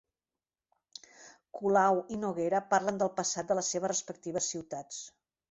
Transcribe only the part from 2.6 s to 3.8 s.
parlen del passat de les